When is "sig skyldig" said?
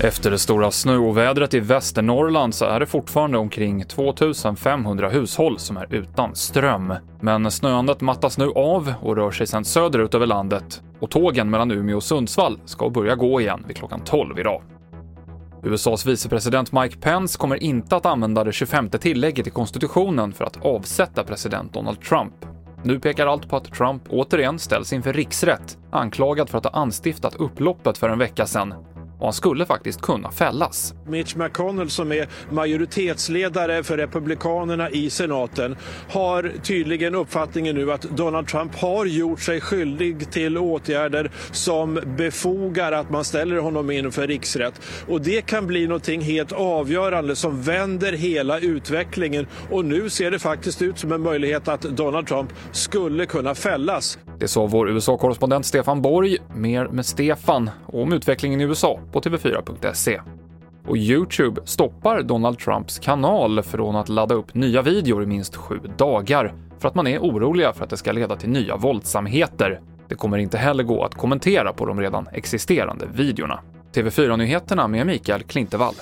39.40-40.30